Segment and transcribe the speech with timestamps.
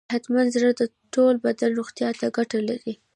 [0.11, 0.81] صحتمند زړه د
[1.13, 2.93] ټول بدن روغتیا ته ګټه لري.